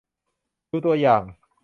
[0.69, 1.23] ดูตัวอย่าง